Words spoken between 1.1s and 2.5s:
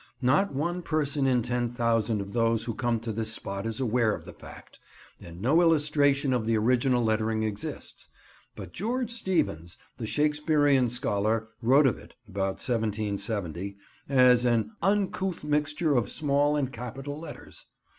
in ten thousand of